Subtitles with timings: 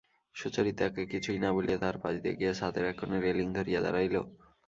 [0.35, 4.15] সুচরিতাকে কিছুই না বলিয়া তাহার পাশ দিয়া গিয়া ছাতের এক কোণে রেলিং ধরিয়া দাঁড়াইল।